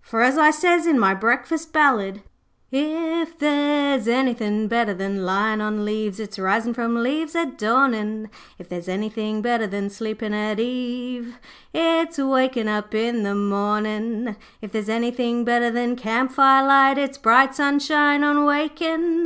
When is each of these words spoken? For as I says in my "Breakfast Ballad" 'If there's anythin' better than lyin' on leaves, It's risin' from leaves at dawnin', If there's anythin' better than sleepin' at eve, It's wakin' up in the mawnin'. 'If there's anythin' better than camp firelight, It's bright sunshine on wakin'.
For 0.00 0.22
as 0.22 0.36
I 0.36 0.50
says 0.50 0.88
in 0.88 0.98
my 0.98 1.14
"Breakfast 1.14 1.72
Ballad" 1.72 2.22
'If 2.72 3.38
there's 3.38 4.08
anythin' 4.08 4.66
better 4.66 4.92
than 4.92 5.24
lyin' 5.24 5.60
on 5.60 5.84
leaves, 5.84 6.18
It's 6.18 6.36
risin' 6.36 6.74
from 6.74 7.00
leaves 7.00 7.36
at 7.36 7.56
dawnin', 7.56 8.28
If 8.58 8.68
there's 8.68 8.88
anythin' 8.88 9.40
better 9.40 9.68
than 9.68 9.88
sleepin' 9.88 10.34
at 10.34 10.58
eve, 10.58 11.38
It's 11.72 12.18
wakin' 12.18 12.66
up 12.66 12.92
in 12.92 13.22
the 13.22 13.36
mawnin'. 13.36 14.34
'If 14.60 14.72
there's 14.72 14.88
anythin' 14.88 15.44
better 15.44 15.70
than 15.70 15.94
camp 15.94 16.32
firelight, 16.32 16.98
It's 16.98 17.16
bright 17.16 17.54
sunshine 17.54 18.24
on 18.24 18.44
wakin'. 18.46 19.16